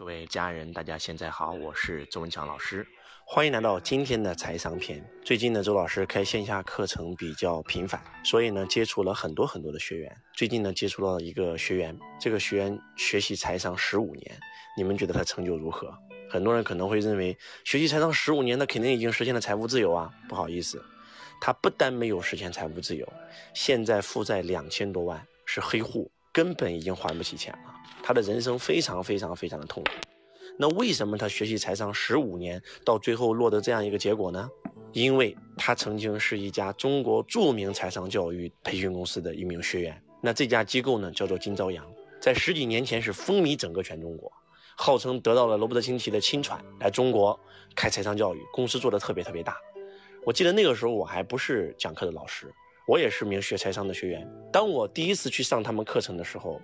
[0.00, 2.88] 各位家人，大家现在好，我是周文强老师，
[3.26, 5.04] 欢迎来到今天的财商篇。
[5.22, 10.16] 最近呢，周老师开线下课程比较频繁，所以呢，接触了很多很多的学员。
[10.32, 14.40] 最近呢，接触到一个学员，这个学员学习财商十五年，
[14.74, 15.94] 你们觉得他成就如何？
[16.30, 20.10] 很多人可能会认为，学习财商十五年，那肯定已经实现了财务自由啊。
[20.30, 20.82] 不好意思，
[21.42, 23.06] 他不但没有实现财务自由，
[23.52, 26.10] 现在负债两千多万，是黑户。
[26.32, 29.90] 根本已经还不起钱了，他的人生非常非常非常的痛苦。
[30.58, 34.48] 那为什么他学习财商十五年，到最后落得这样一个结果呢？
[34.92, 40.02] 因为他曾经是一家中国著名财商教育培训公司的一名学员。
[40.20, 41.86] 那这家机构呢，叫做金朝阳，
[42.20, 44.30] 在十几年前是风靡整个全中国，
[44.76, 47.38] 号称得到了罗伯特清崎的亲传，来中国
[47.74, 49.56] 开财商教育公司做的特别特别大。
[50.26, 52.52] 我记得那个时候我还不是讲课的老师。
[52.86, 54.28] 我也是名学财商的学员。
[54.52, 56.60] 当我第一次去上他们课程的时候，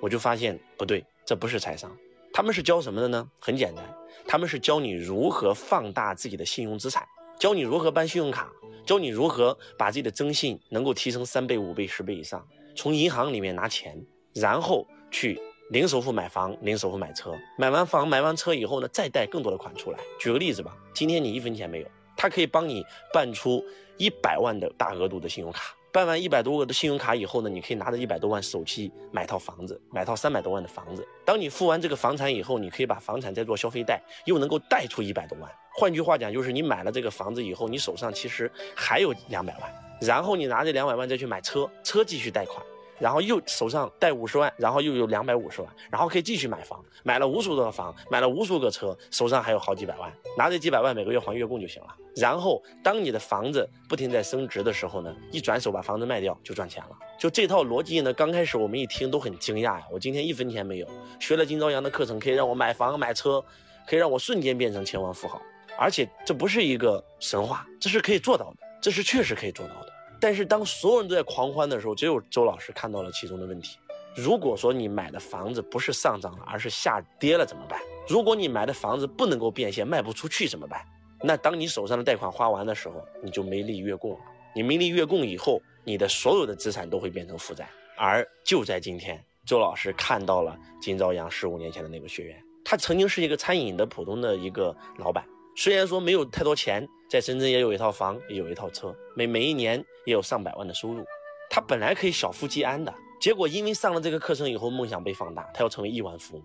[0.00, 1.90] 我就发现不对，这不是财商。
[2.32, 3.28] 他们是教什么的呢？
[3.40, 3.84] 很简单，
[4.26, 7.04] 他们是教你如何放大自己的信用资产，
[7.38, 8.48] 教你如何办信用卡，
[8.86, 12.46] 教你如何把自己的征信能够提升三倍、五倍、十倍以上，
[12.76, 14.00] 从银行里面拿钱，
[14.32, 15.40] 然后去
[15.70, 19.98] 零首付买房、零首付买车，买完房、买完车以后呢，再贷更多的款出来。
[20.20, 21.86] 举个例子吧，今天你一分钱没有。
[22.20, 23.64] 他可以帮你办出
[23.96, 31.02] 一百万的大额度的信用卡，办完一百多个的信用卡以后呢，你可以拿着一百多万首期买套房子，买套三百多万的房子。
[31.24, 35.50] 当你付完这个房产以后，你可以把房产再做消费贷，又能够贷出一百多万。
[35.74, 42.62] 换句话讲，就是你买了这个房子以后，你手上其实还有两百万，然后你拿这两百万再去买车，车继续贷款。
[43.00, 51.88] 然后又手上贷五十万，然后又有两百五十万，然后可以继续买房，买了无数个房，买了无数个车，手上还有好几百万，拿这几百万每个月还月供就行了。
[52.16, 56.90] 然后当你的房子不停在升值的时候呢，一转手把房子卖掉就赚钱了。
[57.18, 59.82] 就这套逻辑呢，刚开始我们一听都很惊讶呀。
[59.90, 60.86] 我今天一分钱没有，
[61.18, 63.42] 学了金朝阳的课程，可以让我买房买车，
[63.86, 65.40] 可以让我瞬间变成千万富豪，
[65.78, 69.89] 而且这不是一个神话，这是可以做到的，这是确实可以做到的。
[70.20, 73.78] 但是当所有人都在狂欢的时候，只有周老师看到了其中的问题。
[74.14, 77.80] 如果说你买的房子不是上涨了，而是下跌了怎么办？
[78.08, 80.84] 如果你买的房子不能够变现，卖不出去怎么办？
[81.22, 84.18] 那当你手上的贷款花完的时候，你就没力月供了。
[84.54, 87.68] 你没力月供以后，你的所有的资产都会变成负债。
[87.96, 95.24] 而就在今天，周老师看到了金朝阳十五年前的那个学员，他曾经是一个餐饮的普通的一个老板。
[95.62, 101.04] 虽然说没有太多钱，在深圳也有一套房，也有一套车，每每一年也有上百万的收入。
[101.50, 106.42] 他本来可以小富即安的，结果因为上了这个课程以后，梦想被放大，他要成为亿万富翁。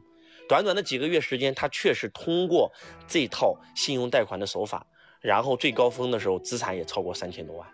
[0.49, 2.69] 短短的几个月时间，他确实通过
[3.07, 4.85] 这套信用贷款的手法，
[5.21, 7.65] 然后最高峰的时候，资产也超过三千多万。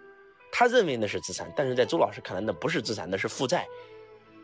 [0.52, 3.66] 他认为那是资产，但是在周老师看来，那不是资产，那是负债。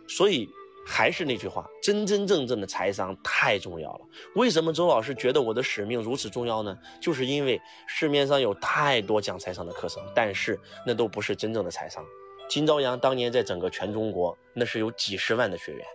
[0.07, 0.49] 所以。
[0.89, 3.99] 还是那句话，真真正正的财商太重要了。
[4.35, 6.77] 为什么周老师觉得我的使命如此重要呢？
[7.01, 12.03] 就是因为市面上有太多讲财商的课程，但是那都不是真正的财商。
[12.47, 15.85] 金朝阳当年在整个全中国那是有几十万的学员，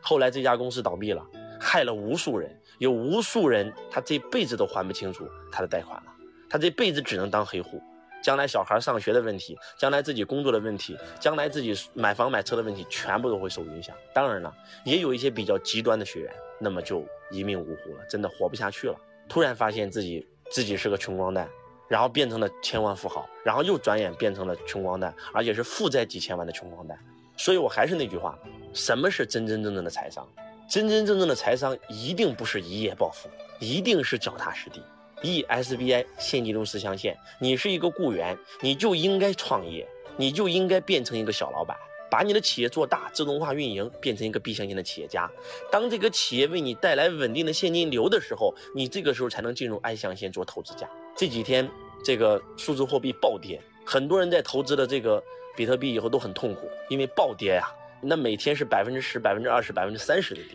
[0.00, 1.22] 后来这家公司倒闭了，
[1.60, 6.12] 害了无数人，有无数人他这辈子都还不清楚他的贷款了，
[6.48, 7.82] 他这辈子只能当黑户。
[8.22, 13.94] 将来小孩上学的问题，将来自己工作的问题，将来自己买房买车的问题，全部都会受影响。
[14.12, 18.96] 当然了，也有一些比较极端的学员，那么就一命呜呼了，真的活不下去了。
[19.28, 21.48] 突然发现自己自己是个穷光蛋，
[21.86, 26.98] 然后变成了千万富豪，然后又转眼变成了穷光蛋，而且是负债几千万的穷光蛋。
[27.36, 28.38] 所以我还是那句话，
[28.72, 30.26] 什么是真真正正的财商？
[30.68, 34.82] 真真正正的财商一定不是一夜暴富，一定是脚踏实地。
[35.22, 39.86] eSBI 现金流十象限，你是一个雇员，你就应该创业，
[40.16, 41.76] 你就应该变成一个小老板，
[42.10, 45.30] 把你的企业做大，自动化运营，变成一个 B 象限的企业家。
[45.70, 50.88] 当这个企业为你带来稳定的现金流的时候，你这个时候才能进入 I 象限做投资家。
[51.16, 51.68] 这几天
[52.04, 55.22] 这个数字货币暴跌，很多人在投资的这个
[55.56, 60.52] 比特币以后都很痛苦，因为暴跌呀，那每天是百分之十、百分之二十、百分之三十的跌。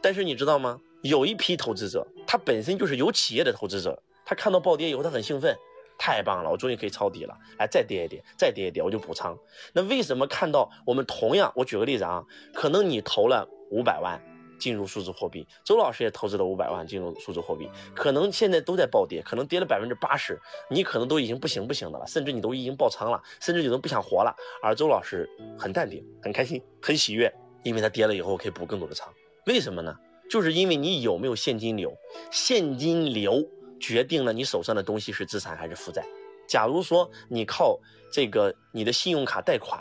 [0.00, 0.80] 但是你知道吗？
[1.02, 3.96] 有一批投资者，他本身就是有企业的投资者，
[4.26, 5.56] 他看到暴跌以后，他很兴奋，
[5.96, 9.38] 太棒了，我终于可以抄底了，哎，再跌一跌，再跌一跌，我就补仓。
[9.72, 14.20] 那为什么看到我们同样，我举个例子啊，可能你投了五百万
[14.58, 20.36] 进入数字货币，周老师也投资了五百万进入数字货币，可能现在都在暴跌，可能跌了百分之八十，
[20.68, 27.32] 你可能都已经不行不行的了，甚至你都已经爆仓了，甚至有人不想活了，而周老师很淡定，很开心，很喜悦，
[27.62, 29.08] 因为他跌了以后可以补更多的仓，
[29.46, 29.96] 为什么呢？
[30.30, 31.92] 就是因为你有没有现金流，
[32.30, 33.42] 现金流
[33.78, 36.04] 决定了你手上的东西是资产还是负债。
[36.46, 37.78] 假如说你靠
[38.12, 39.80] 这个你的信用卡贷款，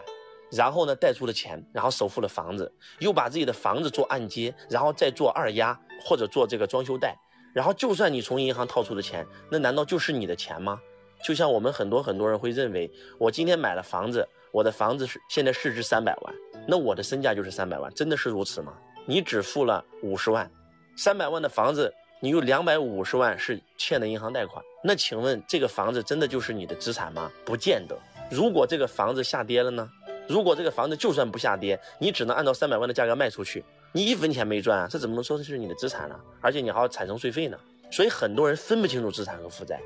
[0.52, 7.18] 然后呢贷出了钱，然后首付了房子，又把自己的房子做按揭，然后再做二押或者做这个装修贷，
[7.54, 10.80] 然后就算你从银行套出的钱，那难道就是你的钱吗？
[11.24, 16.36] 就像我们很多很多人会认为，我今天买了房子，我的房子是现在市值三百万，
[16.68, 18.74] 那我的身价就是三百万，真的是如此吗？
[19.06, 20.50] 你只付了五十万，
[20.96, 27.32] 三百万的房子，你有两百五十万是欠的银行贷款，那请问这个房子真的就是你的资产吗？
[27.46, 27.98] 不见得。
[28.32, 29.90] 如果这个房子下跌了呢？
[30.28, 33.62] 如果这个房子就算不下跌，你只能按照三百万的价格卖出去，
[33.92, 36.18] 你一分钱没赚啊，这怎么能说是你的资产呢？
[36.40, 37.60] 而且你还要产生税费呢。
[37.92, 39.80] 所以很多人分不清楚资产和负债。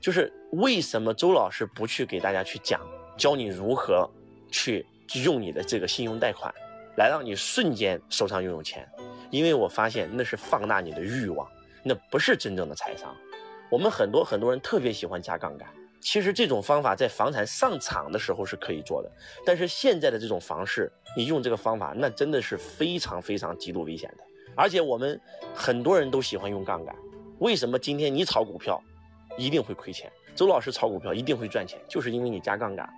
[0.00, 2.80] 就是为什么周老师不去给大家去讲，
[3.18, 4.08] 教你如何
[4.50, 4.86] 去
[5.24, 6.52] 用你的这个信用贷款，
[6.96, 8.88] 来让你瞬间手上拥有钱？
[9.30, 11.48] 因为我发现那是放大你的欲望，
[11.82, 13.14] 那不是真正的财商。
[13.70, 15.68] 我们很多很多人特别喜欢加杠杆，
[16.00, 19.10] 其实这种方法在房产上场的时候是可以做的，
[19.44, 24.24] 但是现在的这种方式，你用这个方法，那真的是非常非常极度危险的。
[24.54, 25.20] 而且我们
[25.54, 26.94] 很多人都喜欢用杠杆，
[27.40, 28.82] 为什么今天你炒股票？
[29.36, 30.10] 一定会亏钱。
[30.34, 32.88] 周老师炒股票一定会赚钱，就是因为你加杠杆，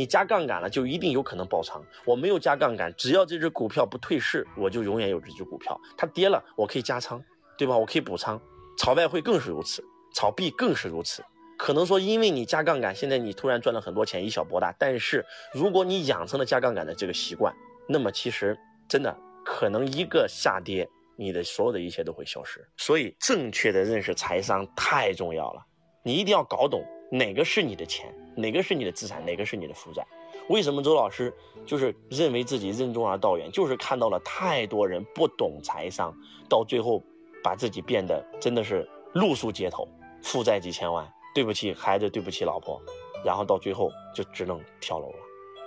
[0.00, 1.84] 你加杠杆了就一定有可能爆仓。
[2.06, 5.78] 我没有加杠杆，只要这只股票不退市，我就永远有这只股票。
[5.94, 7.22] 它跌了，我可以加仓，
[7.58, 7.76] 对吧？
[7.76, 8.40] 我可以补仓。
[8.78, 11.22] 炒外汇更是如此，炒币更是如此。
[11.58, 14.74] 可能说因为你加杠杆，现在你突然赚了很多钱，以小博大。
[14.78, 17.54] 但是如果你养成了加杠杆的这个习惯，
[17.86, 18.58] 那么其实
[18.88, 19.14] 真的
[19.44, 20.88] 可能一个下跌，
[21.18, 22.66] 你的所有的一切都会消失。
[22.78, 25.60] 所以正确的认识财商太重要了。
[26.02, 30.06] 你一定要搞懂哪个是你的钱，哪个是你的资产，哪个是你的负债。
[30.48, 31.32] 为什么周老师
[31.66, 36.16] 就是认为自己任重而道远，就是看到了太多人不懂财商，
[36.48, 37.02] 到最后
[37.42, 39.88] 把自己变得真的是露宿街头，
[40.22, 42.80] 负债几千万，对不起孩子，对不起老婆，
[43.24, 45.18] 然后到最后就只能跳楼了。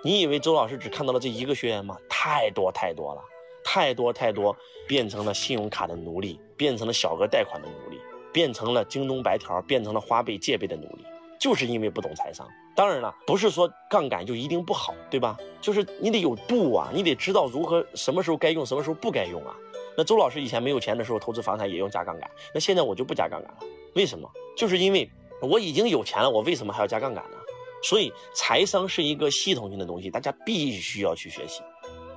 [0.02, 1.98] 你以为周老师只看到了这一个学员吗？
[2.10, 3.22] 太多太多了，
[3.66, 4.56] 太多太多，
[4.88, 8.00] 变成了信用卡的奴隶，变成了小额贷款的奴隶。
[8.34, 11.06] 变成了京东白条，变成了花呗借呗的奴隶，
[11.44, 12.48] 就是因为不懂财商。
[12.74, 15.38] 当然了，不是说杠杆就一定不好，对吧？
[15.60, 19.54] 就是你得有度啊，你得知道如何什么时候该用，什么时候不该用啊。
[19.98, 23.58] 那周老师以前没有钱的时候投资房产也用加杠杆，那现在我就不加杠杆了。
[23.94, 24.32] 为什么？
[24.56, 25.12] 就是因为
[25.42, 27.38] 我已经有钱了，我为什么还要加杠杆呢？
[27.84, 31.62] 所以财商是一个系统性的东西，大家必须要去学习。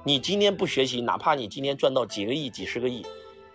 [0.04, 3.04] 你今天不学习，哪怕你今天赚到几个亿、几十个亿。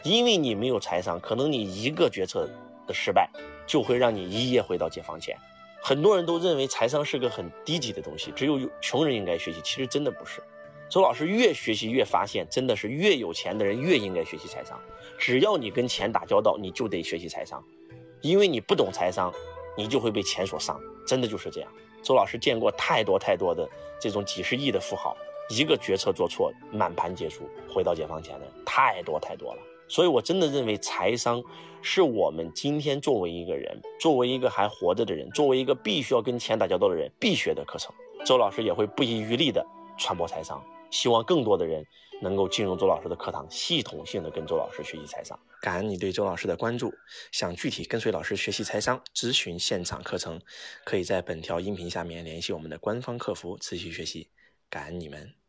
[0.04, 2.50] 因为你没有财商，可能你一个决策
[2.86, 3.30] 的失败，
[3.66, 5.38] 就会让你一夜回到解放前。
[5.84, 9.60] 很多人都认为财商是个很低级的东西，只有穷人应该学习。
[9.64, 10.42] 其实真的不是。
[10.88, 14.80] 周老师越学习越发现，真的是越有钱的人越应该学习财商。
[15.18, 17.64] 只要你跟钱打交道，你就得学习财商，
[18.22, 19.34] 因为你不懂财商，
[19.76, 20.80] 你就会被钱所伤。
[21.08, 21.72] 真的就是这样。
[22.04, 23.68] 周老师见过太多太多的
[24.00, 25.18] 这种几十亿的富豪，
[25.50, 29.62] 一个决策做错，满盘皆输，回到解放前的太多太多了。
[29.92, 31.44] 所以，我真的认为财商
[31.82, 37.94] 是我们今天作为一个人，作为一个还活着的人，作为一个必须要跟钱打交道的人必学的课程。
[38.26, 39.66] 周老师也会不遗余力的
[39.98, 41.86] 传播财商，希望更多的人
[42.22, 45.38] 能够进入周老师的课堂，系统性的跟周老师学习财商。
[45.62, 46.94] 感恩你对周老师的关注，
[47.34, 50.40] 想具体跟随老师学习财商，咨询现场课程，
[50.86, 54.30] 可以在本条音频下面联系我们的官方客服，持续学习。
[54.70, 55.41] 感恩你们。